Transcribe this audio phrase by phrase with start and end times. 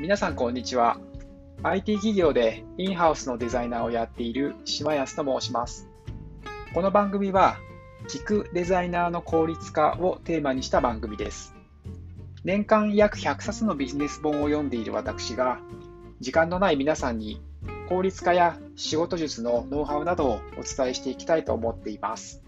[0.00, 0.96] 皆さんこんにちは。
[1.62, 5.90] IT 企業でインハウスのデザイナーをやっている島安と申します。
[6.72, 7.58] この番組は
[8.08, 11.54] 聞くデザイナーの効率化をテーマにした番組です。
[12.44, 15.58] 年間約100冊のビジネス本を読んでいる私が
[16.20, 17.42] 時間のない皆さんに
[17.90, 22.42] 効率化や仕事術のノウハウなどをお伝えしていきたいと思っています。